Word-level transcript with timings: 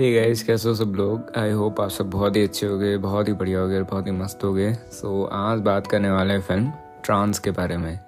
Hey 0.00 0.12
guys 0.12 0.42
कैसे 0.42 0.68
हो 0.68 0.74
सब 0.74 0.92
लोग? 0.96 1.32
आई 1.36 1.50
होप 1.50 1.80
आप 1.80 1.88
सब 1.88 2.10
बहुत 2.10 2.36
ही 2.36 2.42
अच्छे 2.42 2.66
हो 2.66 2.78
गए 2.78 2.96
बहुत 2.96 3.28
ही 3.28 3.32
बढ़िया 3.32 3.60
हो 3.60 3.68
गए 3.68 3.82
बहुत 3.82 4.06
ही 4.06 4.12
मस्त 4.12 4.44
हो 4.44 4.52
गए 4.54 4.72
सो 4.72 5.24
so, 5.24 5.28
आज 5.32 5.60
बात 5.60 5.86
करने 5.86 6.10
वाले 6.10 6.34
हैं 6.34 6.40
फ़िल्म 6.40 6.72
ट्रांस 7.04 7.38
के 7.38 7.50
बारे 7.50 7.76
में। 7.76 8.00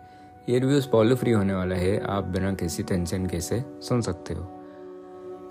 ये 0.48 0.58
रिव्यू 0.58 0.80
स्पॉलर 0.80 1.14
फ्री 1.14 1.32
होने 1.32 1.54
वाला 1.54 1.76
है 1.76 2.00
आप 2.06 2.24
बिना 2.24 2.54
किसी 2.54 2.82
टेंशन 2.82 3.26
के 3.26 3.40
से 3.40 3.64
सुन 3.82 4.00
सकते 4.00 4.34
हो। 4.34 4.46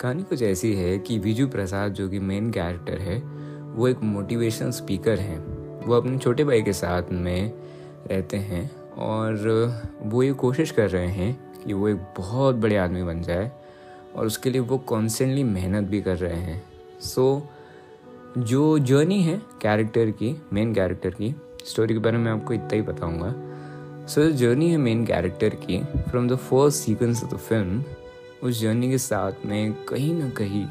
कहानी 0.02 0.24
कुछ 0.24 0.42
ऐसी 0.42 0.74
है 0.76 1.00
कि 1.00 1.20
विजू 1.20 1.48
प्रसाद 1.48 1.94
जो 1.94 2.10
कि 2.10 2.20
मेन 2.20 2.52
कैरेक्टर 2.52 3.00
है 3.00 3.20
वो 3.76 3.88
एक 3.88 4.04
मोटिवेशन 4.04 4.72
स्पीकर 4.72 5.20
हैं। 5.20 5.40
वो 5.86 5.96
अपने 5.96 6.18
छोटे 6.18 6.44
भाई 6.44 6.62
के 6.62 6.74
साथ 6.74 7.12
में 7.12 7.54
रहते 8.12 8.38
हैं 8.38 8.70
और 8.98 9.94
वो 10.02 10.24
ये 10.24 10.34
कोशिश 10.34 10.72
कर 10.72 10.90
रहे 10.90 11.08
हैं 11.08 11.64
कि 11.68 11.74
वो 11.74 11.90
एक 11.90 11.98
बहुत 12.18 12.56
बड़े 12.56 12.78
आदमी 12.78 13.04
बन 13.04 13.22
जाए। 13.22 13.52
और 14.16 14.26
उसके 14.26 14.50
लिए 14.50 14.62
वो 14.62 14.78
कॉन्स्टेंटली 14.78 15.44
मेहनत 15.44 15.88
भी 15.88 16.02
कर 16.02 16.18
रहे 16.18 16.36
हैं। 16.36 16.64
सो 17.00 17.48
so, 18.38 18.42
जो 18.44 18.80
जर्नी 18.80 19.22
है 19.22 19.42
कैरेक्टर 19.62 20.12
की 20.12 20.42
मेन 20.54 20.74
कैरेक्टर 20.74 21.10
की 21.10 21.36
स्टोरी 21.66 21.94
के 21.94 22.00
बारे 22.00 22.18
में 22.18 22.32
आपको 22.32 22.54
इतना 22.54 22.74
ही 22.74 22.82
बताऊँगा। 22.82 23.34
सो 24.08 24.22
so, 24.22 24.32
जर्नी 24.32 24.70
है 24.72 24.78
मेन 24.78 25.06
कैरेक्टर 25.06 25.50
की 25.50 25.84
from 25.84 26.28
the 26.30 26.36
first 26.36 26.80
sequence 26.80 27.24
of 27.24 27.34
the 27.34 27.38
film 27.38 27.84
उस 28.44 28.62
जर्नी 28.62 28.90
के 28.90 28.98
साथ 28.98 29.46
में 29.46 29.74
कहीं 29.86 30.14
ना 30.16 30.30
कहीं 30.30 30.64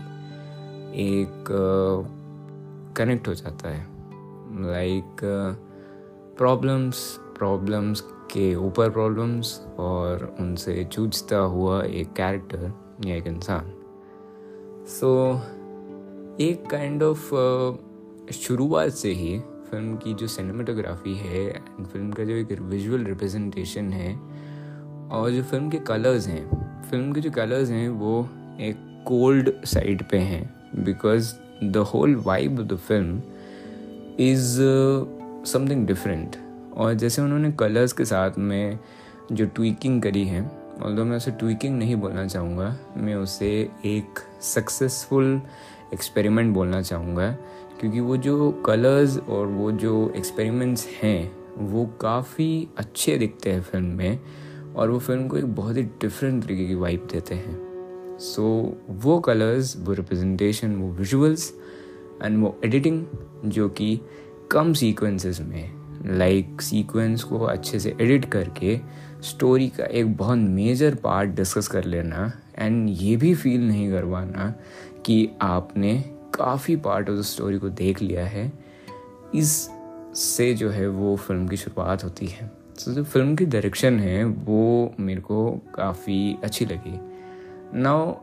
एक 0.95 1.45
कनेक्ट 2.97 3.23
uh, 3.23 3.29
हो 3.29 3.35
जाता 3.35 3.69
है। 3.69 3.87
लाइक 4.63 5.21
प्रॉब्लम्स 6.39 7.21
प्रॉब्लम्स 7.39 8.01
के 8.01 8.55
ऊपर 8.55 8.91
प्रॉब्लम्स 8.91 9.61
और 9.79 10.37
उनसे 10.41 10.85
जूझता 10.93 11.37
हुआ 11.37 11.83
एक 11.83 12.13
कैरेक्टर 12.13 12.73
या 13.07 13.17
एक 13.17 13.27
इंसान। 13.27 13.73
सो 14.87 15.33
so, 15.33 16.41
एक 16.41 16.67
काइंड 16.71 17.03
ऑफ़ 17.03 17.31
uh, 17.35 18.33
शुरुआत 18.33 18.91
से 18.91 19.13
ही 19.13 19.39
फ़िल्म 19.39 19.97
की 19.97 20.15
जो 20.15 20.27
सिनेमाटोग्राफी 20.27 21.15
है 21.15 21.47
एंड 21.49 21.87
फ़िल्म 21.87 22.13
का 22.13 22.25
जो 22.25 22.33
एक 22.33 22.53
विजुअल 22.61 23.05
रिप्रेजेंटेशन 23.05 23.93
है 23.93 24.15
और 25.09 25.31
जो 25.31 25.43
फ़िल्म 25.43 25.71
के 25.71 25.79
कलर्स 25.79 26.27
हैं 26.27 26.45
फ़िल्म 26.91 27.13
के 27.13 27.21
जो 27.21 27.31
कलर्स 27.31 27.71
हैं 27.71 27.89
वो 27.89 28.29
एक 28.61 29.05
कोल्ड 29.07 29.53
साइड 29.65 30.03
पे 30.03 30.19
हैं 30.19 30.55
because 30.85 31.35
the 31.65 31.77
whole 31.77 32.17
vibe 32.17 32.61
of 32.61 32.67
the 32.67 32.77
film 32.77 33.23
is 34.21 34.59
something 35.53 35.87
different 35.87 36.37
और 36.77 36.95
जैसे 36.95 37.23
उन्होंने 37.23 37.53
कलर्स 37.53 37.93
के 37.93 38.05
साथ 38.05 38.31
में 38.39 38.79
जो 39.33 39.47
ट्वीकिंग 39.47 40.03
करी 40.03 40.25
है 40.25 40.60
और 40.83 40.93
मैं 40.93 41.17
उसे 41.17 41.31
ट्विकिंग 41.31 41.79
नहीं 41.79 41.97
बोलना 41.97 42.27
चाहूँगा 42.27 42.77
मैं 42.97 43.15
उसे 43.15 43.71
एक 43.85 44.19
सक्सेसफुल 44.41 45.43
एक्सपेरिमेंट 45.95 46.55
बोलना 46.55 46.83
चाहूँगा 46.83 47.33
क्योंकि 47.81 48.01
वो 48.01 48.17
जो 48.17 48.53
कलर्स 48.53 49.19
और 49.19 49.47
वो 49.47 49.73
जो 49.73 50.13
एक्सपेरिमेंट्स 50.17 50.87
हैं 51.03 51.37
वो 51.59 51.87
काफ़ी 51.87 52.69
अच्छे 52.79 53.17
दिखते 53.17 53.51
हैं 53.51 53.63
फ़िल्म 53.63 53.87
में 53.87 54.21
और 54.77 54.91
वो 54.91 54.99
फ़िल्म 54.99 55.29
को 55.29 55.37
एक 55.37 55.55
बहुत 55.55 55.77
ही 55.77 55.83
डिफरेंट 55.83 56.45
तरीके 56.45 56.67
की 56.67 56.75
वाइब 56.75 57.09
देते 57.13 57.35
हैं। 57.35 57.59
सो 58.21 58.73
so, 58.73 58.95
वो 59.05 59.21
कलर्स 59.21 59.77
वो 59.79 59.93
रिप्रेजेंटेशन 59.93 60.77
वो 60.77 60.93
विजुअल्स 60.93 61.55
एंड 62.23 62.43
वो 62.43 62.61
एडिटिंग 62.65 63.07
जो 63.45 63.69
कि 63.69 64.01
कम 64.51 64.73
सीक्वेंसेस 64.73 65.41
में 65.41 65.81
लाइक 66.19 66.49
like 66.49 66.63
सीक्वेंस 66.63 67.23
को 67.23 67.39
अच्छे 67.39 67.79
से 67.79 67.97
एडिट 68.01 68.25
करके 68.25 68.81
स्टोरी 69.23 69.69
का 69.69 69.85
एक 69.85 70.17
बहुत 70.17 70.39
मेजर 70.39 70.95
पार्ट 70.95 71.31
डिस्कस 71.31 71.69
कर 71.69 71.85
लेना 71.85 72.33
एंड 72.59 72.89
ये 72.91 73.17
भी 73.17 73.35
फील 73.35 73.69
नहीं 73.69 73.91
करवाना 73.91 74.55
कि 75.07 75.29
आपने 75.43 76.05
काफ़ी 76.35 76.77
पार्ट 76.77 77.11
ऑफ़ 77.11 77.19
द 77.19 77.23
स्टोरी 77.23 77.59
को 77.59 77.69
देख 77.69 78.03
लिया 78.03 78.27
है। 78.27 78.53
इस 79.35 79.71
से 80.15 80.55
जो 80.55 80.71
है 80.71 80.89
वो 80.89 81.17
फ़िल्म 81.17 81.49
की 81.49 81.57
शुरुआत 81.57 82.05
होती 82.05 82.27
है। 82.27 82.47
तो 82.85 82.93
जो 82.93 83.05
फ़िल्म 83.05 83.37
की 83.37 83.45
डायरेक्शन 83.47 83.99
है, 84.01 84.25
वो 84.25 84.95
मेरे 85.01 85.21
को 85.21 85.51
काफ़ी 85.75 86.37
अच्छी 86.45 86.65
लगी। 86.65 87.01
नाउ 87.81 88.15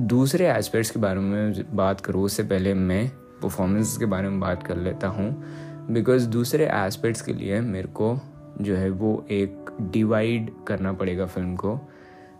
दूसरे 0.00 0.48
एस्पेक्ट्स 0.48 0.90
के 0.90 0.98
बारे 0.98 1.20
में 1.20 1.76
बात 1.76 2.00
करूँ, 2.00 2.22
उससे 2.22 2.42
पहले 2.42 2.74
मैं 2.74 3.08
परफॉर्मेंस 3.42 3.96
के 3.96 4.06
बारे 4.06 4.28
में 4.28 4.40
बात 4.40 4.66
कर 4.66 4.76
लेता 4.76 5.08
हूँ। 5.08 5.44
बिकॉज़ 5.90 6.28
दूसरे 6.28 6.64
एस्पेक्ट्स 6.66 7.20
के 7.20 7.32
लिए 7.32 7.60
मेरे 7.60 7.88
को 7.88 8.20
जो 8.60 8.74
है 8.76 8.90
वो 8.90 9.24
एक 9.30 9.70
डिवाइड 9.92 10.50
करना 10.66 10.92
पड़ेगा 10.92 11.26
फ़िल्म 11.26 11.56
को। 11.56 11.78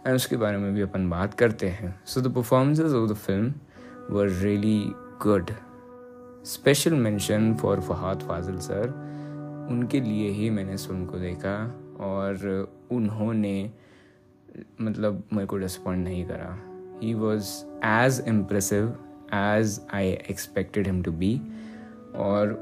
एंड 0.06 0.14
उसके 0.14 0.36
बारे 0.36 0.58
में 0.58 0.72
भी 0.74 0.80
अपन 0.80 1.08
बात 1.10 1.34
करते 1.34 1.68
हैं। 1.68 1.94
So 2.06 2.20
the 2.20 2.34
performances 2.34 2.92
of 2.94 3.10
the 3.10 3.14
film 3.16 3.52
were 4.10 4.28
really 4.42 4.82
good 5.22 5.50
special 6.44 6.94
mention 6.94 7.54
for 7.54 7.80
Fahadh 7.80 8.22
Faasil 8.22 8.58
sir 8.58 8.88
उनके 9.70 10.00
लिए 10.00 10.28
ही 10.30 10.50
मैंने 10.50 10.74
इस 10.74 10.86
फ़िल्म 10.86 11.06
को 11.06 11.18
देखा 11.18 11.56
और 12.00 12.46
उन्होंने 12.92 13.70
मतलब 14.80 15.22
मेरे 15.32 15.46
को 15.46 15.56
डिसपॉइंट 15.56 16.04
नहीं 16.04 16.24
करा। 16.24 16.56
He 17.02 17.14
was 17.14 17.48
as 17.84 18.22
impressive 18.28 18.88
as 19.34 19.80
I 19.94 20.10
expected 20.30 20.86
him 20.86 21.02
to 21.02 21.12
be 21.12 21.34
और 22.16 22.52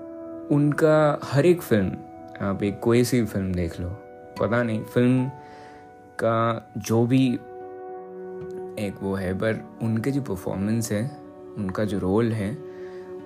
उनका 0.53 1.21
हर 1.25 1.47
एक 1.47 1.63
फ़िल्म 1.63 1.91
आप 2.43 2.63
एक 2.63 2.81
कोई 2.81 3.05
सी 3.05 3.25
फ़िल्म 3.25 3.53
देख 3.53 3.81
लो, 3.81 3.89
पता 4.41 4.63
नहीं, 4.63 4.85
फ़िल्म 4.85 5.29
का 6.19 6.73
जो 6.79 7.07
भी 7.07 7.35
एक 8.85 8.95
वो 9.03 9.15
है, 9.15 9.35
पर 9.35 9.79
उनके 9.83 10.11
जो 10.11 10.23
परफॉर्मेंस 10.23 10.93
है, 10.93 11.17
उनका 11.59 11.85
जो 11.85 11.99
रोल 11.99 12.33
है, 12.33 12.59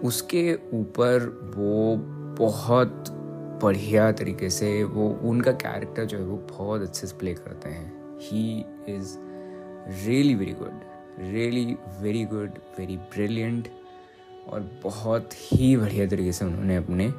उसके 0.04 0.58
ऊपर 0.74 1.26
वो 1.56 1.96
बहुत 2.46 3.04
बढ़िया 3.62 4.12
तरीके 4.12 4.50
से 4.50 4.84
वो, 4.84 5.08
उनका 5.22 5.52
कैरेक्टर 5.52 6.04
जो 6.04 6.18
है 6.18 6.24
वो 6.24 6.36
बहुत 6.36 6.82
अच्छे 6.82 7.06
से 7.06 7.16
प्ले 7.16 7.34
करते 7.34 7.68
हैं। 7.68 8.18
He 8.18 8.64
is 8.88 9.16
really 10.06 10.34
very 10.34 10.52
good 10.52 10.80
really 11.20 11.76
very 12.02 12.24
good 12.24 12.50
very 12.78 12.96
brilliant 12.96 13.68
और 14.48 14.80
बहुत 14.84 15.30
ही 15.34 15.76
बढ़िया 15.76 16.06
तरीके 16.06 16.32
से 16.32 16.44
उन्होंने 16.44 16.76
अपने 16.76 17.12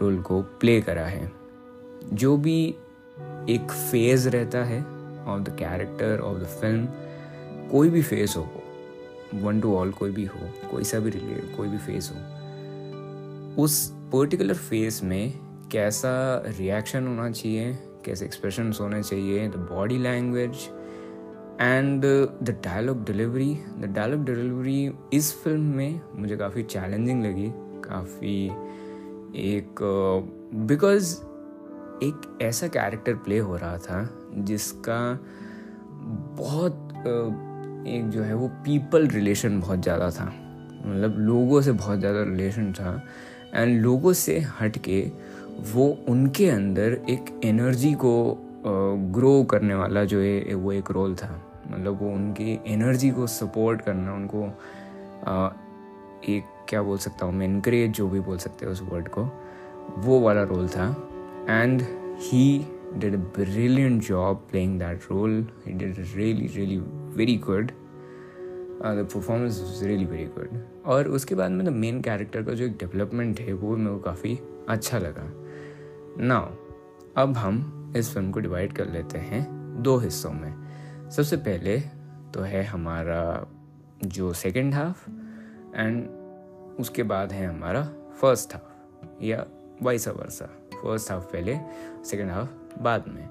रोल 0.00 0.20
को 0.22 0.40
प्ले 0.60 0.80
करा 0.80 1.06
है। 1.06 1.30
जो 2.12 2.36
भी 2.36 2.58
एक 3.50 3.70
फ़ेज़ 3.90 4.28
रहता 4.28 4.64
है 4.64 4.80
of 5.26 5.40
the 5.42 5.56
character 5.58 6.20
of 6.20 6.38
the 6.38 6.46
film 6.60 7.68
कोई 7.70 7.90
भी 7.90 8.02
फ़ेज़ 8.02 8.36
हो 8.38 8.48
वन 9.34 9.60
टू 9.60 9.74
ऑल 9.76 9.90
कोई 9.92 10.10
भी 10.10 10.24
हो, 10.24 10.48
कोई 10.70 10.84
सा 10.84 10.98
भी 10.98 11.10
रिलेटेड 11.10 11.56
कोई 11.56 11.68
भी 11.68 11.78
फ़ेज़ 11.78 12.10
हो, 12.10 13.62
उस 13.62 13.88
पर्टिकुलर 14.12 14.54
फ़ेज़ 14.54 15.04
में 15.04 15.32
कैसा 15.72 16.42
रिएक्शन 16.48 17.06
होना 17.06 17.30
चाहिए, 17.30 17.72
कैसे 18.04 18.24
एक्सप्रेशन 18.24 18.72
होने 18.80 19.02
चाहिए 19.02 19.48
the 19.48 19.66
body 19.70 19.98
language 19.98 20.68
and 21.60 22.04
the 22.04 22.56
dialogue 22.64 23.04
delivery 23.06 23.54
the 23.80 23.92
dialogue 23.94 24.24
delivery 24.24 24.90
इस 25.12 25.32
फ़िल्म 25.42 25.76
में 25.76 26.00
मुझे 26.14 26.36
काफ़ी 26.36 26.62
चैलेंजिंग 26.64 27.24
लगी, 27.24 27.50
काफ़ी 27.84 28.48
एक 29.36 29.80
बिकॉज़ 30.66 31.14
एक 32.04 32.38
ऐसा 32.42 32.66
कैरेक्टर 32.68 33.14
प्ले 33.24 33.38
हो 33.38 33.56
रहा 33.56 33.78
था 33.78 34.08
जिसका 34.44 34.98
बहुत 36.38 36.80
एक 37.88 38.08
जो 38.10 38.22
है 38.22 38.34
वो 38.34 38.48
पीपल 38.64 39.06
रिलेशन 39.08 39.60
बहुत 39.60 39.82
ज़्यादा 39.82 40.10
था। 40.10 40.24
मतलब 40.86 41.16
लोगों 41.18 41.60
से 41.62 41.72
बहुत 41.72 41.98
ज़्यादा 41.98 42.22
रिलेशन 42.22 42.72
था 42.72 43.02
एंड 43.54 43.80
लोगों 43.82 44.12
से 44.12 44.38
हट 44.60 44.78
के 44.78 45.00
वो 45.72 45.86
उनके 46.08 46.48
अंदर 46.50 46.98
एक 47.10 47.40
एनर्जी 47.44 47.92
को 47.94 48.14
ग्रो 49.14 49.42
करने 49.44 49.74
वाला 49.74 50.04
जो 50.04 50.20
है 50.20 50.54
वो 50.54 50.72
एक 50.72 50.90
रोल 50.90 51.14
था। 51.14 51.30
मतलब 51.70 51.98
वो 52.00 52.10
उनकी 52.10 52.58
एनर्जी 52.66 53.10
को 53.10 53.26
सपोर्ट 53.26 53.80
करना, 53.80 54.14
उनको 54.14 54.42
एक 56.28 56.44
क्या 56.68 56.82
बोल 56.82 56.98
सकता 56.98 57.26
हूँ 57.26 57.34
मैं 57.34 57.46
इनक्रेज 57.46 57.90
जो 57.90 58.08
भी 58.08 58.20
बोल 58.20 58.38
सकते 58.38 58.66
हैं 58.66 58.72
उस 58.72 58.82
वर्ड 58.82 59.08
को 59.08 59.24
वो 59.96 60.20
वाला 60.20 60.42
रोल 60.42 60.68
था। 60.68 61.08
And 61.50 61.82
he 62.18 62.66
did 62.94 63.14
a 63.14 63.16
brilliant 63.16 64.02
job 64.02 64.48
playing 64.48 64.78
that 64.78 65.00
role 65.10 65.48
He 65.68 65.72
did 65.72 65.92
really, 65.94 66.48
really 66.56 66.78
very 67.18 67.50
good. 67.50 67.72
The 68.86 69.08
performance 69.14 69.60
is 69.60 69.84
really 69.84 70.04
very 70.04 70.24
good 70.24 70.66
और 70.86 71.08
उसके 71.08 71.34
बाद 71.34 71.50
में 71.50 71.66
द 71.66 71.68
मेन 71.68 72.00
कैरेक्टर 72.00 72.42
का 72.42 72.52
जो 72.52 72.64
एक 72.64 72.72
डेवलपमेंट 72.72 73.40
है 73.40 73.52
वो 73.52 73.76
मेरे 73.76 73.90
को 73.90 73.98
काफ़ी 73.98 74.38
अच्छा 74.68 74.98
लगा। 74.98 75.30
नाउ 76.24 76.46
अब 77.16 77.36
हम 77.36 77.92
इस 77.96 78.14
फ़िल्म 78.14 78.30
को 78.30 78.40
डिवाइड 78.40 78.72
कर 78.72 78.88
लेते 78.88 79.18
हैं 79.18 79.46
दो 79.82 79.98
हिस्सों 79.98 80.32
में। 80.32 80.54
सबसे 81.10 81.36
पहले 81.36 81.80
तो 82.34 82.40
है 82.40 82.64
हमारा 82.64 83.46
जो 84.04 84.32
सेकेंड 84.32 84.74
हाफ़ 84.74 85.10
एंड 85.76 86.76
उसके 86.80 87.02
बाद 87.02 87.32
है 87.32 87.46
हमारा 87.46 87.82
फ़र्स्ट 88.20 88.54
हाफ़ 88.54 89.24
या 89.24 89.44
वाइसा 89.82 90.10
वर्सा 90.10 90.46
फ़र्स्ट 90.74 91.10
हाफ़ 91.12 91.24
पहले 91.32 91.58
सेकेंड 92.10 92.30
हाफ़ 92.30 92.80
बाद 92.82 93.04
में. 93.08 93.28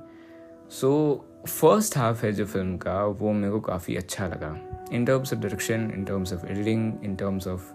सो 0.70 1.26
फ़र्स्ट 1.48 1.98
हाफ़ 1.98 2.26
है 2.26 2.32
जो 2.34 2.46
फ़िल्म 2.46 2.78
का 2.78 3.04
वो 3.06 3.32
मेरे 3.34 3.52
को 3.52 3.60
काफ़ी 3.62 3.96
अच्छा 3.96 4.28
लगा. 4.28 4.56
In 4.92 5.06
terms 5.06 5.34
of 5.34 5.40
direction 5.42 5.92
in 5.96 6.04
terms 6.06 6.34
of 6.34 6.46
editing 6.46 6.94
in 7.04 7.16
terms 7.16 7.48
of 7.48 7.74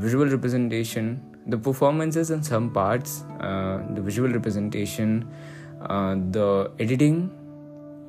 visual 0.00 0.28
representation 0.30 1.06
the 1.52 1.58
performances 1.66 2.30
parts 2.72 3.12
uh, 3.40 3.78
the 3.94 4.02
visual 4.08 4.30
representation 4.30 5.14
uh, 5.88 6.14
the 6.36 6.48
editing 6.78 7.16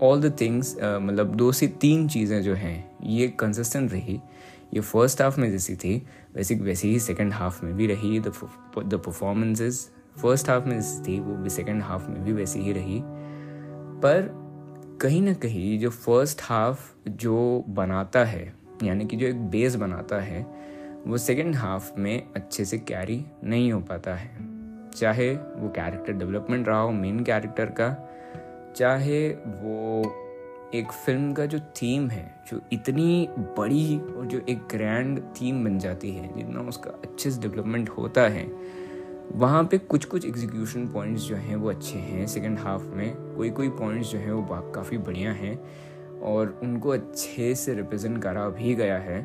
all 0.03 0.21
the 0.21 0.35
things 0.41 0.75
मतलब 0.81 1.35
दो 1.35 1.51
से 1.51 1.67
तीन 1.81 2.07
चीज़ें 2.07 2.41
जो 2.43 2.53
हैं 2.55 2.75
ये 3.03 3.27
कंसिस्टेंट 3.39 3.91
रही. 3.91 4.19
ये 4.73 4.81
फ़र्स्ट 4.81 5.21
हाफ़ 5.21 5.39
में 5.39 5.51
जैसी 5.51 5.75
थी, 5.75 6.07
वैसे 6.35 6.55
वैसे 6.55 6.87
ही 6.87 6.99
सेकेंड 6.99 7.33
हाफ़ 7.33 7.65
में 7.65 7.75
भी 7.75 7.87
रही 7.87 8.19
द 8.19 8.27
परफॉर्मेंसेज 8.77 9.89
फ़र्स्ट 10.21 10.49
हाफ़ 10.49 10.65
में 10.65 10.75
जैसी 10.75 11.03
थी, 11.07 11.19
वो 11.19 11.35
भी 11.35 11.49
सेकेंड 11.49 11.81
हाफ़ 11.81 12.07
में 12.07 12.23
भी 12.23 12.33
वैसी 12.33 12.59
ही 12.59 12.71
रही. 12.71 13.01
पर 14.01 14.29
कहीं 15.01 15.21
ना 15.21 15.33
कहीं 15.33 15.79
जो 15.79 15.89
फ़र्स्ट 15.89 16.41
हाफ़ 16.41 17.09
जो 17.09 17.65
बनाता 17.67 18.23
है, 18.23 18.53
यानी 18.83 19.05
कि 19.05 19.17
जो 19.17 19.27
एक 19.27 19.41
बेस 19.41 19.75
बनाता 19.75 20.19
है, 20.19 20.41
वो 21.07 21.17
सेकेंड 21.17 21.55
हाफ़ 21.55 21.91
में 21.97 22.27
अच्छे 22.35 22.65
से 22.65 22.77
कैरी 22.77 23.25
नहीं 23.43 23.71
हो 23.71 23.79
पाता 23.79 24.15
है. 24.15 24.59
चाहे 24.89 25.35
वो 25.35 25.69
कैरेक्टर 25.69 26.13
डेवलपमेंट 26.13 26.67
रहा 26.67 26.79
हो 26.79 26.91
मेन 26.91 27.23
कैरेक्टर 27.23 27.65
का, 27.65 28.09
चाहे 28.75 29.29
वो 29.29 30.03
एक 30.75 30.91
फ़िल्म 30.91 31.33
का 31.33 31.45
जो 31.45 31.59
थीम 31.59 32.09
है, 32.09 32.43
जो 32.51 32.61
इतनी 32.73 33.29
बड़ी 33.37 33.99
और 33.99 34.25
जो 34.25 34.39
एक 34.49 34.57
ग्रैंड 34.57 35.19
थीम 35.19 35.63
बन 35.65 35.79
जाती 35.79 36.11
है, 36.11 36.37
जितना 36.37 36.61
उसका 36.61 36.89
अच्छे 36.89 37.31
से 37.31 37.41
डेवलपमेंट 37.41 37.89
होता 37.89 38.21
है, 38.21 38.45
वहाँ 39.31 39.63
पे 39.63 39.77
कुछ 39.77 40.05
कुछ 40.05 40.25
एग्जीक्यूशन 40.25 40.87
पॉइंट्स 40.87 41.21
जो 41.21 41.35
हैं 41.35 41.55
वो 41.55 41.69
अच्छे 41.69 41.99
हैं 41.99 42.27
सेकेंड 42.27 42.59
हाफ़ 42.59 42.83
में। 42.83 43.35
कोई 43.35 43.49
कोई 43.49 43.69
पॉइंट्स 43.69 44.11
जो 44.11 44.17
हैं 44.17 44.31
वो 44.31 44.71
काफ़ी 44.71 44.97
बढ़िया 44.97 45.31
हैं 45.31 45.57
और 46.19 46.59
उनको 46.63 46.89
अच्छे 46.89 47.55
से 47.55 47.73
रिप्रेजेंट 47.73 48.21
करा 48.23 48.49
भी 48.49 48.75
गया 48.75 48.97
है। 48.97 49.21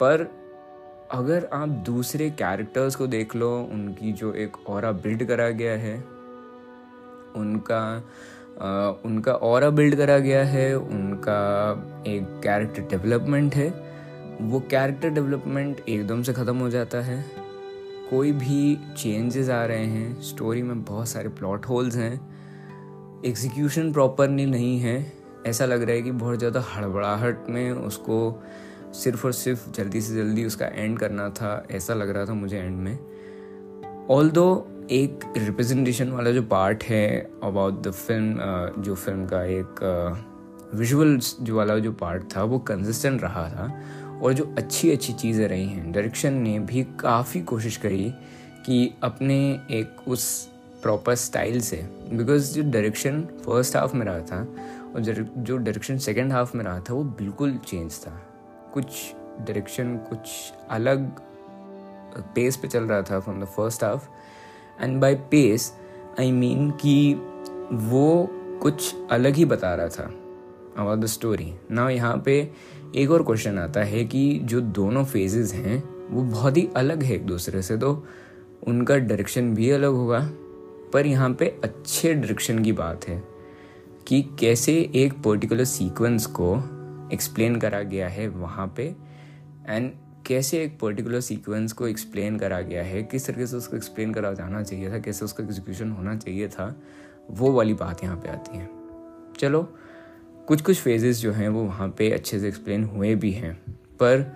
पर 0.00 0.30
अगर 1.10 1.48
आप 1.52 1.68
दूसरे 1.68 2.30
कैरेक्टर्स 2.30 2.96
को 2.96 3.06
देख 3.06 3.36
लो, 3.36 3.58
उनकी 3.72 4.12
जो 4.12 4.32
एक 4.32 4.68
और 4.68 4.92
बिल्ड 4.92 5.24
करा 5.24 5.50
गया 5.50 5.72
है, 5.72 5.96
उनका 7.36 8.08
उनका 9.04 9.32
और 9.32 9.70
बिल्ड 9.70 9.96
करा 9.96 10.18
गया 10.18 10.44
है, 10.44 10.74
उनका 10.74 12.02
एक 12.06 12.40
कैरेक्टर 12.42 12.82
डेवलपमेंट 12.90 13.54
है। 13.54 13.68
वो 14.40 14.60
कैरेक्टर 14.60 15.10
डेवलपमेंट 15.10 15.80
एकदम 15.88 16.22
से 16.22 16.32
ख़त्म 16.32 16.56
हो 16.56 16.70
जाता 16.70 17.00
है। 17.00 17.24
कोई 18.10 18.32
भी 18.32 18.78
चेंजेस 18.96 19.50
आ 19.50 19.64
रहे 19.64 19.84
हैं 19.84 20.20
स्टोरी 20.22 20.62
में 20.62 20.82
बहुत 20.84 21.08
सारे 21.08 21.28
प्लॉट 21.28 21.66
होल्स 21.66 21.96
हैं। 21.96 22.12
एग्जीक्यूशन 23.24 23.92
प्रॉपरली 23.92 24.46
नहीं 24.46 24.78
है। 24.80 25.12
ऐसा 25.46 25.64
लग 25.64 25.82
रहा 25.82 25.94
है 25.96 26.02
कि 26.02 26.10
बहुत 26.10 26.38
ज़्यादा 26.38 26.64
हड़बड़ाहट 26.68 27.48
में 27.48 27.70
उसको 27.72 28.18
सिर्फ़ 28.94 29.26
और 29.26 29.32
सिर्फ़ 29.32 29.70
जल्दी 29.70 30.00
से 30.00 30.14
जल्दी 30.14 30.44
उसका 30.44 30.66
एंड 30.66 30.98
करना 30.98 31.28
था। 31.30 31.66
ऐसा 31.70 31.94
लग 31.94 32.10
रहा 32.10 32.26
था 32.26 32.34
मुझे 32.34 32.58
एंड 32.58 32.78
में। 32.78 32.98
ऑल 34.10 34.30
दो 34.30 34.46
एक 34.90 35.24
रिप्रेजेंटेशन 35.36 36.10
वाला 36.10 36.30
जो 36.30 36.42
पार्ट 36.42 36.84
है 36.84 37.08
अबाउट 37.44 37.82
द 37.82 37.90
फ़िल्म 37.90 38.82
जो 38.82 38.94
फ़िल्म 38.94 39.26
का 39.26 39.42
एक 39.44 39.80
विजुअल्स 40.74 41.34
जो 41.40 41.56
वाला 41.56 41.78
जो 41.78 41.92
पार्ट 41.92 42.24
था, 42.36 42.42
वो 42.42 42.58
कंसिस्टेंट 42.58 43.22
रहा 43.22 43.48
था 43.48 44.20
और 44.22 44.32
जो 44.32 44.44
अच्छी 44.58 44.90
अच्छी 44.90 45.12
चीज़ें 45.12 45.46
रही 45.48 45.66
हैं। 45.66 45.92
डायरेक्शन 45.92 46.34
ने 46.34 46.58
भी 46.60 46.84
काफ़ी 47.00 47.40
कोशिश 47.42 47.76
करी 47.76 48.10
कि 48.66 48.92
अपने 49.02 49.38
एक 49.70 50.08
उस 50.08 50.24
प्रॉपर 50.82 51.14
स्टाइल 51.16 51.60
से 51.60 51.76
बिकॉज़ 52.12 52.52
जो 52.54 52.62
डायरेक्शन 52.70 53.20
फ़र्स्ट 53.46 53.76
हाफ़ 53.76 53.96
में 53.96 54.06
रहा 54.06 54.20
था 54.20 54.40
और 54.94 55.00
जो 55.00 55.56
डायरेक्शन 55.56 55.98
सेकेंड 55.98 56.32
हाफ़ 56.32 56.56
में 56.56 56.64
रहा 56.64 56.80
था, 56.80 56.94
वो 56.94 57.04
बिल्कुल 57.04 57.56
चेंज 57.66 58.00
था। 58.06 58.20
कुछ 58.74 59.14
डायरेक्शन 59.38 59.96
कुछ 60.08 60.28
अलग 60.70 61.10
पेस 62.34 62.56
पे 62.56 62.68
चल 62.68 62.84
रहा 62.84 63.02
था 63.02 63.20
from 63.20 63.40
the 63.42 63.44
first 63.56 63.84
half 63.84 64.08
and 64.80 65.00
by 65.00 65.14
pace 65.30 65.72
I 66.20 66.30
mean 66.32 66.70
कि 66.70 67.14
वो 67.72 68.28
कुछ 68.62 68.94
अलग 69.10 69.34
ही 69.34 69.44
बता 69.44 69.74
रहा 69.74 69.88
था 69.88 70.10
अबाउट 70.78 70.98
द 70.98 71.06
स्टोरी 71.06 71.52
ना 71.70 71.88
यहाँ 71.90 72.16
पे 72.24 72.36
एक 72.96 73.10
और 73.10 73.22
क्वेश्चन 73.22 73.58
आता 73.58 73.82
है 73.82 74.04
कि 74.04 74.40
जो 74.42 74.60
दोनों 74.60 75.04
फेजेस 75.04 75.52
हैं, 75.54 75.82
वो 76.10 76.22
बहुत 76.22 76.56
ही 76.56 76.68
अलग 76.76 77.02
है 77.02 77.14
एक 77.14 77.26
दूसरे 77.26 77.62
से 77.62 77.76
तो 77.76 77.92
उनका 78.66 78.96
डायरेक्शन 78.96 79.54
भी 79.54 79.70
अलग 79.70 79.92
होगा। 79.92 80.20
पर 80.92 81.06
यहाँ 81.06 81.30
पे 81.30 81.46
अच्छे 81.64 82.12
डायरेक्शन 82.14 82.62
की 82.64 82.72
बात 82.72 83.08
है 83.08 83.22
कि 84.06 84.22
कैसे 84.40 84.74
एक 84.94 85.22
पर्टिकुलर 85.22 85.64
सीक्वेंस 85.64 86.26
को 86.40 86.54
एक्सप्लेन 87.12 87.56
करा 87.60 87.82
गया 87.82 88.08
है 88.08 88.28
वहाँ 88.28 88.66
पे। 88.76 88.94
एंड 89.68 89.90
कैसे 90.28 90.62
एक 90.64 90.78
पर्टिकुलर 90.80 91.20
सीक्वेंस 91.20 91.72
को 91.72 91.86
एक्सप्लेन 91.88 92.38
करा 92.38 92.60
गया 92.60 92.82
है? 92.82 93.02
किस 93.02 93.26
तरीके 93.26 93.46
से 93.46 93.56
उसको 93.56 93.76
एक्सप्लेन 93.76 94.12
करा 94.12 94.32
जाना 94.32 94.62
चाहिए 94.62 94.90
था? 94.90 94.98
कैसे 94.98 95.24
उसका 95.24 95.44
एग्जीक्यूशन 95.44 95.90
होना 95.90 96.16
चाहिए 96.16 96.48
था? 96.48 96.74
वो 97.30 97.52
वाली 97.52 97.74
बात 97.74 98.02
यहाँ 98.04 98.16
पे 98.16 98.28
आती 98.28 98.58
है। 98.58 98.68
चलो 99.38 99.62
कुछ 100.48 100.62
कुछ 100.62 100.80
फेजेस 100.80 101.20
जो 101.20 101.32
हैं 101.32 101.48
वो 101.48 101.62
वहाँ 101.64 101.88
पे 101.88 102.10
अच्छे 102.10 102.40
से 102.40 102.48
एक्सप्लेन 102.48 102.84
हुए 102.84 103.14
भी 103.14 103.30
हैं 103.32 103.54
पर 104.00 104.26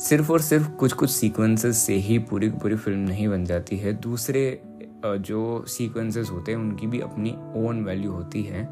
सिर्फ़ 0.00 0.32
और 0.32 0.40
सिर्फ़ 0.40 0.70
कुछ 0.70 0.92
कुछ 0.92 1.10
सीक्वेंसेस 1.10 1.78
से 1.78 1.94
ही 1.94 2.18
पूरी 2.18 2.48
पूरी 2.50 2.76
फ़िल्म 2.76 2.98
नहीं 2.98 3.28
बन 3.28 3.44
जाती 3.44 3.76
है। 3.76 3.92
दूसरे 3.92 4.62
जो 5.04 5.64
सीक्वेंसेस 5.68 6.30
होते 6.30 6.52
हैं 6.52 6.58
उनकी 6.58 6.86
भी 6.86 7.00
अपनी 7.00 7.34
ओन 7.56 7.84
वैल्यू 7.84 8.12
होती 8.12 8.42
है 8.42 8.68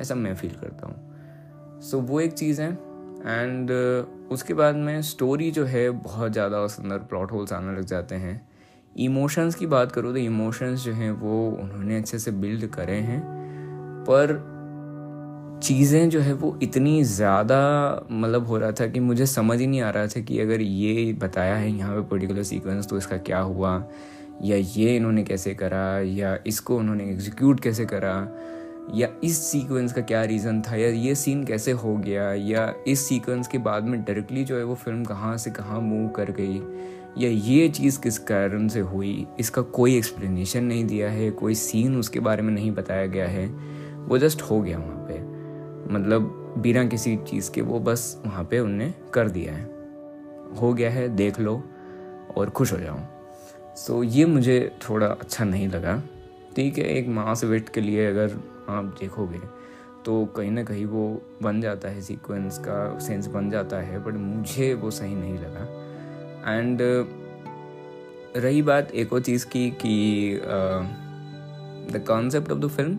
ऐसा 0.00 0.14
मैं 0.14 0.34
फील 0.34 0.54
करता 0.60 0.86
हूँ। 0.86 1.80
सो 1.80 1.98
so, 1.98 2.04
वो 2.04 2.20
एक 2.20 2.32
चीज़ 2.32 2.62
है 2.62 2.91
एंड 3.26 3.70
uh, 3.70 4.32
उसके 4.32 4.54
बाद 4.54 4.74
में 4.74 5.02
स्टोरी 5.02 5.50
जो 5.50 5.64
है 5.64 5.90
बहुत 5.90 6.32
ज़्यादा 6.32 6.60
उसके 6.60 6.82
अंदर 6.82 6.98
प्लॉट 6.98 7.32
होल्स 7.32 7.52
आने 7.52 7.76
लग 7.76 7.84
जाते 7.84 8.14
हैं। 8.14 8.40
इमोशंस 8.96 9.54
की 9.54 9.66
बात 9.66 9.92
करूँ 9.92 10.12
तो 10.12 10.18
इमोशंस 10.18 10.84
जो 10.84 10.92
हैं 10.92 11.10
वो 11.10 11.50
उन्होंने 11.50 11.96
अच्छे 11.96 12.18
से 12.18 12.30
बिल्ड 12.30 12.66
करे 12.66 12.96
हैं। 12.96 13.20
पर 14.08 14.40
चीज़ें 15.62 16.08
जो 16.10 16.20
है 16.20 16.32
वो 16.32 16.58
इतनी 16.62 17.02
ज़्यादा 17.04 17.60
मतलब 18.10 18.46
हो 18.46 18.58
रहा 18.58 18.72
था 18.72 18.86
कि 18.86 19.00
मुझे 19.00 19.26
समझ 19.26 19.60
ही 19.60 19.66
नहीं 19.66 19.80
आ 19.80 19.90
रहा 19.90 20.06
था 20.06 20.20
कि 20.20 20.38
अगर 20.40 20.60
ये 20.60 21.12
बताया 21.12 21.54
है 21.56 21.70
यहाँ 21.70 21.94
पे 21.96 22.02
पर्टिकुलर 22.08 22.42
सीक्वेंस 22.42 22.88
तो 22.88 22.96
इसका 22.98 23.16
क्या 23.16 23.38
हुआ? 23.38 23.84
या 24.42 24.56
ये 24.56 24.96
इन्होंने 24.96 25.22
कैसे 25.24 25.54
करा? 25.54 25.98
या 25.98 26.38
इसको 26.46 26.76
उन्होंने 26.76 27.04
एग्जीक्यूट 27.04 27.60
कैसे 27.60 27.84
करा? 27.84 28.14
या 28.94 29.08
इस 29.24 29.46
सीक्वेंस 29.50 29.92
का 29.92 30.02
क्या 30.02 30.22
रीज़न 30.22 30.62
था? 30.62 30.76
या 30.76 30.88
ये 30.88 31.14
सीन 31.14 31.44
कैसे 31.44 31.72
हो 31.72 31.96
गया? 31.96 32.32
या 32.32 32.74
इस 32.86 33.00
सीक्वेंस 33.00 33.48
के 33.48 33.58
बाद 33.58 33.84
में 33.84 34.04
डायरेक्टली 34.04 34.44
जो 34.44 34.56
है 34.56 34.64
वो 34.64 34.74
फ़िल्म 34.74 35.04
कहाँ 35.04 35.36
से 35.36 35.50
कहाँ 35.50 35.80
मूव 35.80 36.08
कर 36.08 36.30
गई? 36.30 36.62
या 37.18 37.30
ये 37.30 37.68
चीज़ 37.68 38.00
किस 38.00 38.18
कारण 38.18 38.68
से 38.68 38.80
हुई? 38.80 39.26
इसका 39.40 39.62
कोई 39.62 39.96
एक्सप्लेनेशन 39.96 40.64
नहीं 40.64 40.84
दिया 40.84 41.10
है 41.10 41.30
कोई 41.30 41.54
सीन 41.54 41.96
उसके 41.96 42.20
बारे 42.20 42.42
में 42.42 42.52
नहीं 42.54 42.72
बताया 42.72 43.06
गया 43.06 43.28
है। 43.28 43.46
वो 43.96 44.18
जस्ट 44.18 44.42
हो 44.42 44.60
गया 44.60 44.78
वहाँ 44.78 45.06
पे। 45.10 45.14
मतलब 45.94 46.54
बिना 46.58 46.84
किसी 46.84 47.16
चीज़ 47.16 47.50
के 47.50 47.60
वो 47.60 47.80
बस 47.80 48.22
वहाँ 48.26 48.44
पे 48.44 48.58
उनने 48.58 48.94
कर 49.14 49.28
दिया 49.28 49.52
है। 49.52 49.64
हो 50.60 50.74
गया 50.74 50.90
है 50.90 51.08
देख 51.08 51.40
लो 51.40 51.64
और 52.36 52.50
खुश 52.50 52.72
हो 52.72 52.78
जाओ। 52.78 52.98
सो 53.76 54.04
so, 54.04 54.10
ये 54.12 54.26
मुझे 54.26 54.76
थोड़ा 54.88 55.06
अच्छा 55.06 55.44
नहीं 55.44 55.68
लगा। 55.68 56.02
ठीक 56.56 56.78
है 56.78 56.84
एक 56.84 57.08
मास 57.08 57.44
वेट 57.44 57.68
के 57.68 57.80
लिए 57.80 58.06
अगर 58.06 58.51
आप 58.68 58.84
देखोगे 59.00 59.40
तो 60.04 60.24
कहीं 60.26 60.50
ना 60.50 60.64
कहीं 60.64 60.86
वो 60.86 61.22
बन 61.42 61.60
जाता 61.60 61.88
है 61.88 62.00
सीक्वेंस 62.02 62.58
का 62.58 62.98
सेंस 62.98 63.26
बन 63.26 63.50
जाता 63.50 63.76
है 63.76 64.04
बट 64.04 64.14
मुझे 64.14 64.74
वो 64.74 64.90
सही 64.90 65.14
नहीं 65.14 65.38
लगा। 65.38 66.54
एंड 66.54 66.78
रही 68.36 68.62
बात 68.62 68.90
एक 68.90 69.12
और 69.12 69.20
चीज़ 69.20 69.46
की 69.46 69.70
कि 69.70 70.40
the 71.92 72.04
concept 72.06 72.52
of 72.52 72.58
the 72.58 72.66
film 72.66 72.98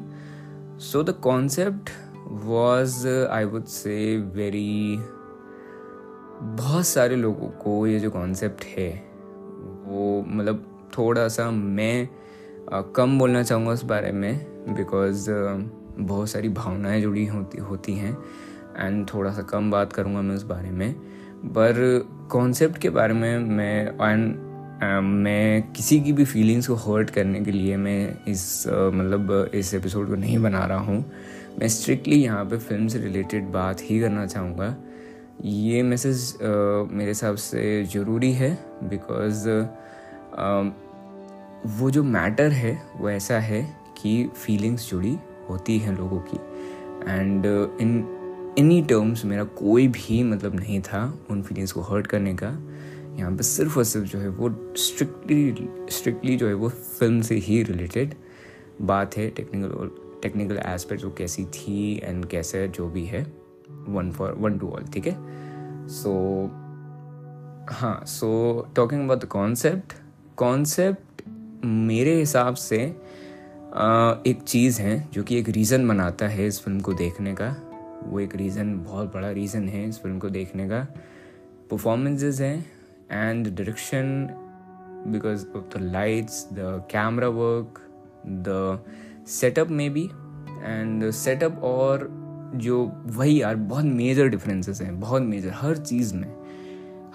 so 0.79 1.03
the 1.03 1.09
concept 1.09 1.89
was 2.27 3.07
I 3.07 3.45
would 3.45 3.65
say 3.65 4.17
very 4.17 4.97
बहुत 6.43 6.87
सारे 6.87 7.15
लोगों 7.15 7.47
को 7.47 7.87
ये 7.87 7.99
जो 7.99 8.09
कॉन्सेप्ट 8.09 8.63
है 8.63 8.89
वो 9.85 10.23
मतलब 10.27 10.69
थोड़ा 10.97 11.27
सा 11.27 11.51
मैं 11.51 12.09
आ, 12.73 12.81
कम 12.81 13.19
बोलना 13.19 13.43
चाहूँगा 13.43 13.71
उस 13.71 13.83
बारे 13.83 14.11
में। 14.11 14.52
बिकॉज़ 14.69 15.29
uh, 15.31 15.61
बहुत 15.99 16.29
सारी 16.29 16.49
भावनाएँ 16.49 17.01
जुड़ी 17.01 17.25
होती 17.25 17.57
होती 17.57 17.93
हैं। 17.93 18.17
एंड 18.77 19.05
थोड़ा 19.13 19.31
सा 19.31 19.41
कम 19.41 19.71
बात 19.71 19.93
करूँगा 19.93 20.21
मैं 20.21 20.35
उस 20.35 20.43
बारे 20.43 20.69
में। 20.69 20.93
पर 21.45 21.73
कॉन्सेप्ट 22.31 22.77
के 22.77 22.89
बारे 22.89 23.13
में 23.13 23.39
मैं 23.39 23.85
एंड 23.85 24.33
uh, 24.33 25.03
मैं 25.03 25.71
किसी 25.71 25.99
की 26.01 26.13
भी 26.13 26.25
फीलिंग्स 26.25 26.67
को 26.67 26.75
हर्ट 26.75 27.09
करने 27.09 27.41
के 27.41 27.51
लिए 27.51 27.77
मैं 27.77 28.25
इस 28.27 28.67
uh, 28.67 28.93
मतलब 28.93 29.51
इस 29.53 29.73
एपिसोड 29.73 30.07
को 30.07 30.15
नहीं 30.15 30.39
बना 30.39 30.65
रहा 30.65 30.79
हूँ। 30.79 31.05
मैं 31.59 31.67
स्ट्रिक्टली 31.67 32.23
यहाँ 32.23 32.45
पे 32.45 32.57
फ़िल्म 32.57 32.87
से 32.87 32.99
रिलेटेड 32.99 33.51
बात 33.51 33.81
ही 33.81 33.99
करना 33.99 34.25
चाहूँगा। 34.25 34.75
ये 35.43 35.83
मैसेज 35.83 36.33
uh, 36.35 36.91
मेरे 36.91 37.07
हिसाब 37.07 37.35
से 37.35 37.83
ज़रूरी 37.85 38.31
है 38.31 38.53
बिकॉज़ 38.83 39.49
uh, 39.49 40.71
वो 41.79 41.89
जो 41.91 42.03
मैटर 42.03 42.51
है 42.51 42.81
वो 42.97 43.09
ऐसा 43.09 43.39
है 43.39 43.82
की 44.03 44.25
फीलिंग्स 44.35 44.89
जुड़ी 44.89 45.17
होती 45.49 45.77
हैं 45.79 45.95
लोगों 45.97 46.19
की। 46.29 46.37
एंड 47.09 47.45
इन 47.81 48.55
एनी 48.59 48.81
टर्म्स 48.81 49.25
मेरा 49.25 49.43
कोई 49.59 49.87
भी 49.87 50.23
मतलब 50.23 50.55
नहीं 50.55 50.79
था 50.81 51.01
उन 51.31 51.41
फीलिंग्स 51.41 51.71
को 51.71 51.81
हर्ट 51.81 52.07
करने 52.07 52.33
का। 52.33 52.49
यहाँ 53.17 53.31
पे 53.31 53.43
सिर्फ़ 53.43 53.77
और 53.77 53.83
सिर्फ़ 53.83 54.07
जो 54.09 54.19
है 54.19 54.27
वो 54.29 54.49
स्ट्रिक्टली 54.77 55.67
स्ट्रिक्टली 55.91 56.35
जो 56.35 56.47
है 56.47 56.53
वो 56.53 56.69
फ़िल्म 56.69 57.21
से 57.21 57.35
ही 57.37 57.61
रिलेटेड 57.63 58.15
बात 58.81 59.17
है 59.17 59.29
टेक्निकल 59.29 59.89
टेक्निकल 60.23 60.57
एस्पेक्ट 60.65 61.03
वो 61.03 61.11
कैसी 61.17 61.43
थी 61.45 62.01
एंड 62.03 62.25
कैसे 62.25 62.67
जो 62.67 62.87
भी 62.89 63.05
है। 63.05 63.23
One 63.87 64.11
for 64.11 64.33
one 64.39 64.57
two 64.59 64.69
all 64.69 64.83
ठीक 64.93 65.07
है? 65.07 65.15
सो 65.89 66.11
हाँ 67.71 68.03
so 68.07 68.29
talking 68.75 69.03
about 69.03 69.21
the 69.21 69.27
concept 69.29 69.93
concept 70.37 71.21
मेरे 71.65 72.15
हिसाब 72.15 72.55
से 72.55 72.77
एक 73.73 74.41
चीज़ 74.47 74.81
है 74.81 75.07
जो 75.13 75.21
कि 75.23 75.37
एक 75.37 75.47
रीज़न 75.49 75.87
बनाता 75.87 76.27
है 76.27 76.45
इस 76.47 76.59
फ़िल्म 76.61 76.79
को 76.79 76.93
देखने 76.93 77.33
का। 77.33 77.47
वो 78.05 78.19
एक 78.19 78.35
रीज़न 78.35 78.73
बहुत 78.83 79.13
बड़ा 79.13 79.29
रीज़न 79.31 79.67
है 79.69 79.87
इस 79.89 79.97
फ़िल्म 79.99 80.19
को 80.19 80.29
देखने 80.29 80.67
का। 80.69 80.81
परफॉर्मेंसेज 81.71 82.41
हैं 82.41 82.57
and 83.11 83.47
direction 83.47 84.27
because 85.07 85.45
of 85.55 85.77
the 85.77 85.81
lights 85.81 86.47
the 86.53 86.85
camera 86.91 87.27
work 87.29 87.81
the 88.27 88.83
setup 89.29 89.69
में 89.69 89.89
भी 89.93 90.03
एंड 90.03 91.09
सेटअप 91.11 91.59
और 91.63 92.07
जो 92.55 92.85
वही 93.05 93.41
यार, 93.41 93.55
बहुत 93.55 93.85
मेजर 93.85 94.27
डिफरेंसेस 94.27 94.81
हैं, 94.81 94.99
बहुत 94.99 95.21
मेजर 95.21 95.51
हर 95.55 95.77
चीज़ 95.77 96.15
में। 96.15 96.33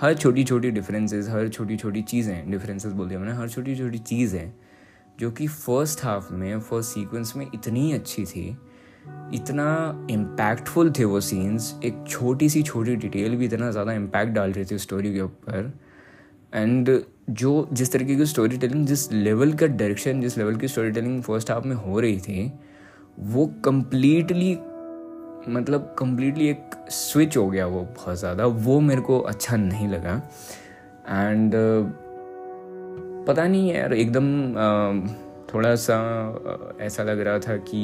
हर 0.01 0.15
छोटी 0.15 0.45
छोटी 0.45 0.71
डिफरेंसेस 0.71 1.29
हर 1.29 1.49
छोटी 1.49 1.77
छोटी 1.77 2.03
चीज़ें 2.03 2.51
डिफरेंसेस 2.51 2.93
बोल 2.93 3.09
दिया 3.09 3.21
मैंने 3.21 3.33
हर 3.33 3.49
छोटी 3.49 3.77
छोटी 3.77 3.99
चीज़। 3.99 4.37
है 4.37 4.53
जो 5.19 5.31
कि 5.31 5.47
फ़र्स्ट 5.47 6.05
हाफ़ 6.05 6.33
में 6.33 6.61
फ़र्स्ट 6.61 6.95
सीक्वेंस 6.95 7.33
में 7.37 7.47
इतनी 7.55 7.93
अच्छी 7.93 8.25
थी, 8.25 8.49
इतना 9.35 10.07
इम्पैक्टफुल 10.11 10.93
थे 10.99 11.05
वो 11.05 11.21
सीन्स 11.21 11.75
एक 11.85 12.05
छोटी 12.09 12.49
सी, 12.49 12.63
छोटी 12.63 12.97
डिटेल 12.97 13.37
भी 13.37 13.45
इतना 13.45 13.71
ज़्यादा 13.71 13.93
इम्पैक्ट 13.93 14.33
डाल 14.33 14.53
रही 14.53 14.65
थी 14.65 14.79
स्टोरी 14.79 15.13
के 15.15 15.21
ऊपर। 15.21 15.73
एंड 16.53 16.91
जो, 17.31 17.69
जिस 17.73 17.93
तरीके 17.93 18.17
की 18.17 18.27
स्टोरी 18.27 18.59
टेलिंग 18.59 18.87
जिस 18.87 19.11
लेवल 19.13 19.53
का 19.53 19.67
डायरेक्शन 19.67 20.21
जिस 20.21 20.39
लेवल 20.39 20.57
की 20.57 20.69
स्टोरी 20.69 20.91
टेलिंग 20.91 21.23
फ़र्स्ट 21.23 21.51
हाफ़ 21.51 21.67
में 21.67 21.77
हो 21.77 22.01
रही 22.01 22.19
थी, 22.19 22.53
वो 23.19 23.47
कम्प्लीटली 23.65 24.57
मतलब 25.49 25.95
कम्प्लीटली 25.99 26.49
एक 26.49 26.71
स्विच 26.91 27.37
हो 27.37 27.49
गया 27.51 27.67
वो 27.67 27.81
बहुत 27.97 28.19
ज़्यादा। 28.19 28.47
वो 28.47 28.81
मेरे 28.81 29.01
को 29.01 29.19
अच्छा 29.21 29.57
नहीं 29.57 29.89
लगा। 29.89 30.15
एंड 31.09 31.55
पता 33.29 33.47
नहीं 33.47 33.73
यार 33.73 33.93
एकदम 33.93 34.27
थोड़ा 35.47 35.75
सा 35.77 35.97
ऐसा 36.81 37.03
लग 37.03 37.21
रहा 37.21 37.39
था 37.39 37.57
कि 37.57 37.81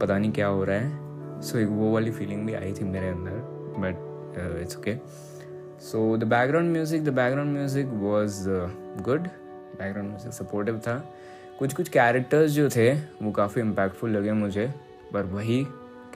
पता 0.00 0.16
नहीं 0.18 0.30
क्या 0.32 0.46
हो 0.46 0.64
रहा 0.64 0.76
है। 0.76 1.40
सो 1.40 1.56
so, 1.56 1.62
एक 1.62 1.68
वो 1.68 1.92
वाली 1.92 2.10
फीलिंग 2.10 2.46
भी 2.46 2.54
आई 2.54 2.72
थी 2.72 2.84
मेरे 2.84 3.08
अंदर 3.08 3.32
but 3.78 4.62
it's 4.62 4.76
okay 4.78 4.94
so 5.82 6.16
the 6.16 6.24
background 6.24 6.72
music 6.72 7.04
the 7.04 7.14
background 7.14 7.52
music 7.56 7.90
was 8.02 8.42
good 9.02 9.20
background 9.20 10.10
music 10.10 10.32
supportive 10.32 10.78
था। 10.78 10.96
कुछ 11.58 11.74
कुछ 11.74 11.88
कैरेक्टर्स 11.88 12.50
जो 12.52 12.68
थे 12.68 12.92
वो 13.22 13.30
काफ़ी 13.32 13.60
इम्पैक्टफुल 13.62 14.10
लगे 14.10 14.32
मुझे 14.32 14.72
पर 15.12 15.22
वही 15.34 15.62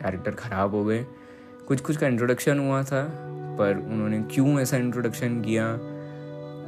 कैरेक्टर 0.00 0.30
ख़राब 0.40 0.74
हो 0.74 0.84
गए। 0.84 1.04
कुछ 1.68 1.80
कुछ 1.80 1.96
का 1.96 2.06
इंट्रोडक्शन 2.06 2.58
हुआ 2.58 2.82
था 2.82 3.06
पर 3.58 3.86
उन्होंने 3.86 4.22
क्यों 4.32 4.60
ऐसा 4.60 4.76
इंट्रोडक्शन 4.76 5.40
किया? 5.42 5.72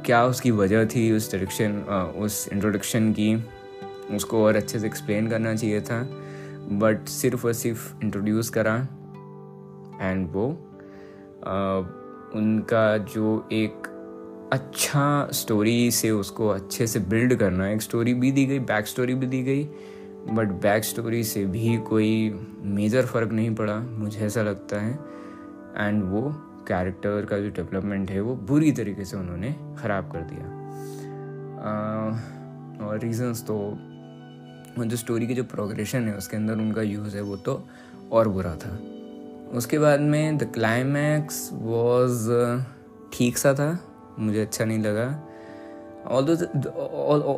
क्या 0.05 0.23
उसकी 0.25 0.51
वजह 0.51 0.85
थी, 0.85 1.11
उस 1.11 1.31
डायरेक्शन 1.31 1.79
उस 2.17 2.47
इंट्रोडक्शन 2.53 3.11
की, 3.13 3.35
उसको 4.15 4.43
और 4.45 4.55
अच्छे 4.55 4.79
से 4.79 4.87
एक्सप्लेन 4.87 5.29
करना 5.29 5.55
चाहिए 5.55 5.81
था। 5.81 6.01
बट 6.71 7.07
सिर्फ़ 7.07 7.45
और 7.47 7.53
सिर्फ़ 7.53 8.03
इंट्रोड्यूस 8.03 8.49
करा। 8.49 8.75
एंड 10.01 10.27
वो 10.31 10.47
उनका 12.35 12.97
जो 12.97 13.47
एक 13.51 13.87
अच्छा 14.53 15.27
स्टोरी 15.33 15.91
से 15.91 16.11
उसको 16.11 16.47
अच्छे 16.47 16.87
से 16.87 16.99
बिल्ड 16.99 17.35
करना, 17.35 17.69
एक 17.69 17.81
स्टोरी 17.81 18.13
भी 18.13 18.31
दी 18.31 18.45
गई 18.45 18.59
बैक 18.61 18.87
स्टोरी 18.87 19.15
भी 19.15 19.27
दी 19.27 19.41
गई 19.43 19.63
बट 20.29 20.51
बैक 20.63 20.83
स्टोरी 20.83 21.23
से 21.23 21.45
भी 21.45 21.77
कोई 21.79 22.09
मेजर 22.61 23.05
फ़र्क 23.05 23.31
नहीं 23.31 23.53
पड़ा, 23.55 23.77
मुझे 23.79 24.19
ऐसा 24.19 24.41
लगता 24.41 24.79
है। 24.79 24.93
एंड 25.77 26.03
वो 26.03 26.21
कैरेक्टर 26.67 27.25
का 27.25 27.37
जो 27.39 27.49
डेवलपमेंट 27.51 28.11
है 28.11 28.21
वो 28.21 28.35
बुरी 28.49 28.71
तरीके 28.71 29.05
से 29.05 29.17
उन्होंने 29.17 29.51
ख़राब 29.79 30.11
कर 30.11 30.21
दिया। 30.31 30.45
आ, 31.59 31.73
और 32.85 32.99
रीजंस 32.99 33.43
तो 33.47 33.57
जो 34.79 34.95
स्टोरी 34.97 35.27
की 35.27 35.33
जो 35.35 35.43
प्रोग्रेशन 35.45 36.07
है 36.07 36.15
उसके 36.17 36.37
अंदर 36.37 36.53
उनका 36.53 36.81
यूज़ 36.81 37.15
है 37.15 37.21
वो 37.21 37.35
तो 37.37 37.63
और 38.11 38.27
बुरा 38.27 38.55
था। 38.55 38.77
उसके 39.57 39.79
बाद 39.79 39.99
में 40.01 40.37
द 40.37 40.43
क्लाइमैक्स 40.53 41.49
वॉज़ 41.53 42.29
ठीक 43.13 43.37
सा 43.37 43.53
था 43.53 43.77
मुझे 44.19 44.41
अच्छा 44.41 44.65
नहीं 44.65 44.79
लगा। 44.79 45.07
All 46.07 46.29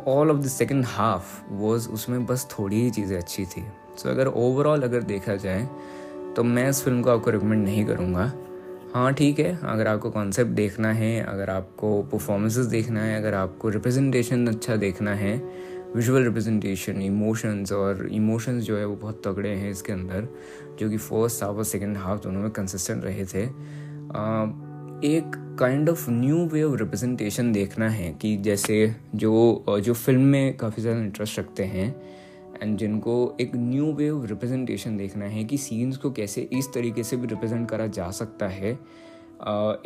all 0.08 0.30
of 0.30 0.38
the 0.38 0.46
second 0.48 0.84
half 0.86 1.40
was 1.52 1.88
उसमें 1.88 2.24
बस 2.26 2.48
थोड़ी 2.50 2.80
ही 2.82 2.90
चीज़ें 2.90 3.16
अच्छी 3.18 3.44
थी। 3.44 3.60
सो 3.60 4.02
so, 4.02 4.06
अगर 4.06 4.26
ओवरऑल 4.28 4.82
अगर 4.82 5.02
देखा 5.04 5.36
जाए 5.36 5.68
तो 6.36 6.42
मैं 6.44 6.68
इस 6.70 6.82
फ़िल्म 6.84 7.02
को 7.02 7.10
आपको 7.10 7.30
रिकमेंड 7.30 7.64
नहीं 7.64 7.84
करूँगा। 7.86 8.32
हाँ 8.96 9.12
ठीक 9.12 9.38
है। 9.38 9.58
अगर 9.62 9.86
आपको 9.86 10.10
कॉन्सेप्ट 10.10 10.50
देखना 10.50 10.92
है, 10.92 11.20
अगर 11.22 11.50
आपको 11.50 11.88
परफॉर्मेंसेस 12.12 12.66
देखना 12.66 13.00
है, 13.00 13.16
अगर 13.16 13.34
आपको 13.34 13.68
रिप्रेजेंटेशन 13.68 14.46
अच्छा 14.46 14.76
देखना 14.76 15.14
है 15.14 15.34
विजुअल 15.96 16.22
रिप्रेजेंटेशन 16.24 17.02
इमोशंस 17.02 17.72
और 17.72 18.06
इमोशंस 18.12 18.62
जो 18.64 18.76
है 18.76 18.84
वो 18.84 18.94
बहुत 18.96 19.20
तगड़े 19.26 19.48
हैं 19.48 19.70
इसके 19.70 19.92
अंदर, 19.92 20.28
जो 20.78 20.88
कि 20.90 20.96
फ़र्स्ट 20.96 21.42
हाफ़ 21.42 21.56
और 21.56 21.64
सेकेंड 21.64 21.96
हाफ़ 21.96 22.22
दोनों 22.22 22.40
में 22.40 22.50
कंसिस्टेंट 22.50 23.04
रहे 23.04 23.24
थे। 23.24 23.42
एक 25.08 25.36
kind 25.60 25.88
of 25.90 26.10
new 26.10 26.46
way 26.46 26.62
of 26.62 26.78
representation 26.78 27.52
देखना 27.52 27.88
है 27.90 28.12
कि 28.12 28.36
जैसे 28.36 28.94
जो 29.14 29.64
जो 29.84 29.94
फ़िल्म 29.94 30.22
में 30.22 30.56
काफ़ी 30.56 30.82
ज़्यादा 30.82 31.00
इंटरेस्ट 31.00 31.38
रखते 31.38 31.64
हैं 31.64 31.94
एंड 32.62 32.76
जिनको 32.78 33.36
एक 33.40 33.54
न्यू 33.56 33.92
वे 33.92 34.08
ऑफ़ 34.10 34.26
रिप्रेजेंटेशन 34.26 34.96
देखना 34.96 35.24
है 35.24 35.44
कि 35.44 35.58
सीन्स 35.58 35.96
को 35.96 36.10
कैसे 36.10 36.48
इस 36.52 36.72
तरीके 36.74 37.02
से 37.02 37.16
भी 37.16 37.26
रिप्रेजेंट 37.26 37.68
करा 37.70 37.86
जा 37.86 38.10
सकता 38.10 38.48
है। 38.48 38.72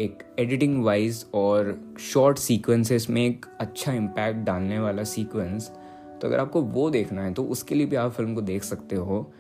एक 0.00 0.22
एडिटिंग 0.38 0.82
वाइज 0.84 1.24
और 1.34 1.78
शॉर्ट 2.02 2.38
सीक्वेंसेस 2.38 3.08
में 3.10 3.24
एक 3.26 3.46
अच्छा 3.60 3.92
इम्पैक्ट 3.92 4.38
डालने 4.38 4.78
वाला 4.78 5.04
सीक्वेंस 5.04 5.70
तो 6.20 6.28
अगर 6.28 6.38
आपको 6.38 6.62
वो 6.62 6.88
देखना 6.90 7.22
है 7.22 7.32
तो 7.34 7.44
उसके 7.46 7.74
लिए 7.74 7.86
भी 7.86 7.96
आप 7.96 8.10
फ़िल्म 8.12 8.34
को 8.34 8.40
देख 8.42 8.62
सकते 8.62 8.96
हो। 8.96 9.32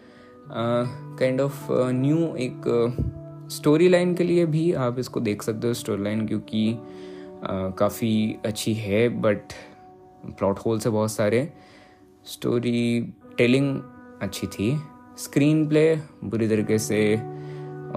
काइंड 0.50 1.40
ऑफ़ 1.40 1.66
न्यू 1.70 2.18
एक 2.36 3.48
स्टोरी 3.52 3.88
लाइन 3.88 4.14
के 4.14 4.24
लिए 4.24 4.46
भी 4.46 4.72
आप 4.74 4.98
इसको 4.98 5.20
देख 5.20 5.42
सकते 5.42 5.66
हो 5.68 5.74
स्टोरी 5.74 6.02
लाइन 6.02 6.26
क्योंकि 6.26 6.76
काफ़ी 7.78 8.36
अच्छी 8.46 8.74
है 8.74 9.08
बट 9.20 9.52
प्लॉट 10.28 10.58
होल्स 10.58 10.86
है 10.86 10.92
बहुत 10.92 11.12
सारे। 11.12 11.52
स्टोरी 12.24 13.00
टेलिंग 13.40 13.80
अच्छी 14.22 14.46
थी। 14.46 14.80
स्क्रीन 15.18 15.68
प्ले 15.68 15.96
बुरी 16.24 16.48
तरीके 16.48 16.78
से 16.78 17.16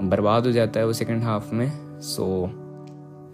बर्बाद 0.03 0.45
हो 0.45 0.51
जाता 0.51 0.79
है 0.79 0.85
वो 0.85 0.93
सेकेंड 0.93 1.23
हाफ़ 1.23 1.53
में। 1.55 1.99
सो 1.99 2.49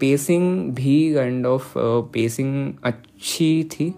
पेसिंग 0.00 0.72
भी 0.74 1.14
काइंड 1.14 1.46
ऑफ़ 1.46 1.72
पेसिंग 2.12 2.74
अच्छी 2.84 3.64
थी। 3.64 3.90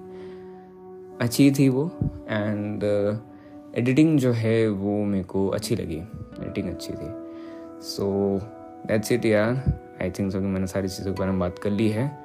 अच्छी 1.20 1.50
थी 1.50 1.68
वो। 1.68 1.90
एंड 2.28 2.84
एडिटिंग 3.78 4.14
uh, 4.14 4.22
जो 4.22 4.32
है 4.32 4.68
वो 4.68 5.04
मेरे 5.04 5.24
को 5.24 5.48
अच्छी 5.48 5.76
लगी। 5.76 5.96
एडिटिंग 5.96 6.68
अच्छी 6.68 6.92
थी। 6.92 7.08
सो 7.82 8.38
दैट्स 8.86 9.12
इट 9.12 9.24
यार। 9.24 9.80
आई 10.02 10.10
थिंक 10.10 10.32
सो 10.32 10.40
कि 10.40 10.46
मैंने 10.46 10.66
सारी 10.66 10.88
चीज़ों 10.88 11.12
के 11.12 11.18
बारे 11.18 11.30
में 11.30 11.40
बात 11.40 11.58
कर 11.58 11.70
ली 11.70 11.88
है। 11.88 12.18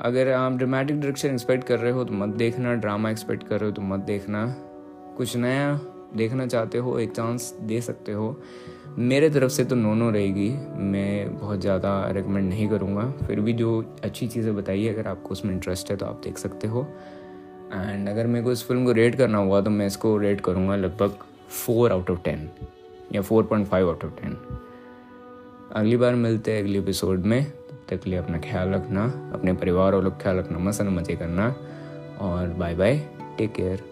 अगर 0.00 0.32
आप 0.32 0.52
ड्रामेटिक 0.52 1.00
डायरेक्शन 1.00 1.28
एक्सपेक्ट 1.28 1.64
कर 1.64 1.78
रहे 1.78 1.92
हो 1.92 2.04
तो 2.04 2.14
मत 2.14 2.28
देखना। 2.28 2.74
ड्रामा 2.74 3.10
एक्सपेक्ट 3.10 3.48
कर 3.48 3.60
रहे 3.60 3.70
हो 3.70 3.76
तो 3.76 3.82
मत 3.82 4.00
देखना। 4.00 4.46
कुछ 5.16 5.36
नया 5.36 5.78
देखना 6.16 6.46
चाहते 6.46 6.78
हो, 6.78 6.98
एक 6.98 7.10
चांस 7.12 7.52
दे 7.62 7.80
सकते 7.80 8.12
हो। 8.12 8.36
मेरे 8.98 9.28
तरफ़ 9.30 9.50
से 9.52 9.64
तो 9.64 9.74
नो 9.76 9.94
नो 9.94 10.10
रहेगी। 10.10 10.48
मैं 10.84 11.38
बहुत 11.38 11.60
ज़्यादा 11.60 11.90
रिकमेंड 12.10 12.48
नहीं 12.48 12.68
करूँगा। 12.68 13.10
फिर 13.26 13.40
भी 13.40 13.52
जो 13.52 13.84
अच्छी 14.04 14.26
चीज़ें 14.28 14.54
बताइए 14.56 14.88
अगर 14.88 15.08
आपको 15.08 15.30
उसमें 15.30 15.52
इंटरेस्ट 15.52 15.90
है 15.90 15.96
तो 15.96 16.06
आप 16.06 16.20
देख 16.24 16.38
सकते 16.38 16.68
हो। 16.68 16.86
एंड 17.66 18.08
अगर 18.08 18.26
मेरे 18.26 18.44
को 18.44 18.52
इस 18.52 18.66
फ़िल्म 18.66 18.84
को 18.84 18.92
रेट 18.92 19.14
करना 19.14 19.38
हुआ 19.38 19.60
तो 19.60 19.70
मैं 19.70 19.86
इसको 19.86 20.16
रेट 20.18 20.40
करूँगा 20.40 20.76
लगभग 20.76 21.18
फोर 21.56 21.92
आउट 21.92 22.10
ऑफ़ 22.10 22.20
टेन 22.24 22.48
या 23.14 23.22
four 23.22 23.44
point 23.44 23.66
five 23.66 23.88
out 23.88 24.04
of 24.04 24.20
ten 24.20 24.36
अगली 25.72 25.96
बार 25.96 26.14
मिलते 26.14 26.52
हैं 26.52 26.62
अगले 26.62 26.78
एपिसोड 26.78 27.24
में। 27.24 27.42
तब 27.44 27.84
तक 27.88 28.06
लिए 28.06 28.18
अपना 28.18 28.38
ख्याल 28.40 28.68
रखना, 28.68 29.04
अपने 29.34 29.52
परिवार 29.54 29.94
वालों 29.94 30.10
का 30.10 30.18
ख्याल 30.18 30.36
रखना 30.36 30.58
मसन 30.60 30.88
मज़े 30.90 31.16
करना। 31.16 31.54
और 32.20 32.48
बाय 32.48 32.74
बाय 32.74 32.98
टेक 33.38 33.52
केयर 33.52 33.82